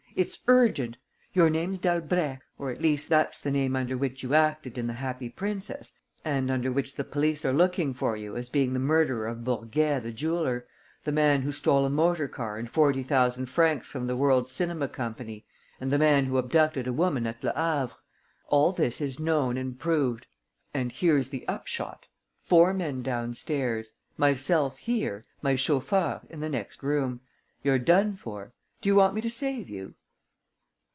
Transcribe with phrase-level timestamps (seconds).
[0.13, 0.97] It's urgent.
[1.31, 4.91] Your name's Dalbrèque, or, at least, that's the name under which you acted in The
[4.95, 5.93] Happy Princess
[6.25, 9.99] and under which the police are looking for you as being the murderer of Bourguet
[10.01, 10.67] the jeweller,
[11.05, 14.89] the man who stole a motor car and forty thousand francs from the World's Cinema
[14.89, 15.45] Company
[15.79, 17.95] and the man who abducted a woman at Le Havre.
[18.49, 20.27] All this is known and proved...
[20.73, 22.07] and here's the upshot.
[22.43, 23.93] Four men downstairs.
[24.17, 27.21] Myself here, my chauffeur in the next room.
[27.63, 28.51] You're done for.
[28.81, 29.95] Do you want me to save you?"